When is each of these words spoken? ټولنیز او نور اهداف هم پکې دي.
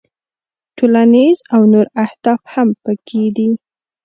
ټولنیز 0.77 1.37
او 1.53 1.61
نور 1.73 1.87
اهداف 2.05 2.41
هم 2.53 2.69
پکې 2.83 3.23
دي. 3.35 3.49